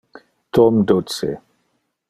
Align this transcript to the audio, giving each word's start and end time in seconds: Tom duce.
Tom 0.57 0.81
duce. 0.87 1.29